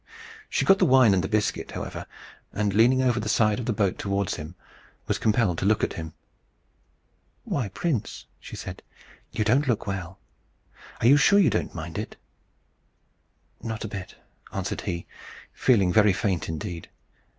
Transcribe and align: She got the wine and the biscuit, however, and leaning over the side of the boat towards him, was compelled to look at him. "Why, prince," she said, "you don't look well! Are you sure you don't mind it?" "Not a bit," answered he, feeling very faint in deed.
She 0.49 0.65
got 0.65 0.79
the 0.79 0.85
wine 0.87 1.13
and 1.13 1.23
the 1.23 1.27
biscuit, 1.27 1.73
however, 1.73 2.07
and 2.51 2.73
leaning 2.73 3.03
over 3.03 3.19
the 3.19 3.29
side 3.29 3.59
of 3.59 3.67
the 3.67 3.71
boat 3.71 3.99
towards 3.99 4.37
him, 4.37 4.55
was 5.05 5.19
compelled 5.19 5.59
to 5.59 5.65
look 5.67 5.83
at 5.83 5.93
him. 5.93 6.13
"Why, 7.43 7.67
prince," 7.67 8.25
she 8.39 8.55
said, 8.55 8.81
"you 9.31 9.43
don't 9.43 9.67
look 9.67 9.85
well! 9.85 10.17
Are 11.01 11.05
you 11.07 11.17
sure 11.17 11.37
you 11.37 11.51
don't 11.51 11.75
mind 11.75 11.99
it?" 11.99 12.15
"Not 13.61 13.85
a 13.85 13.87
bit," 13.87 14.15
answered 14.51 14.81
he, 14.81 15.05
feeling 15.53 15.93
very 15.93 16.13
faint 16.13 16.49
in 16.49 16.57
deed. 16.57 16.89